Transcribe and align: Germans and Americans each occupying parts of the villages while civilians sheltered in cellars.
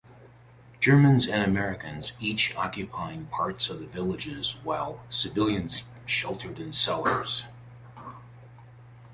Germans 0.79 1.27
and 1.27 1.43
Americans 1.43 2.13
each 2.19 2.55
occupying 2.55 3.27
parts 3.27 3.69
of 3.69 3.79
the 3.81 3.85
villages 3.85 4.55
while 4.63 5.03
civilians 5.11 5.83
sheltered 6.07 6.57
in 6.57 6.73
cellars. 6.73 7.45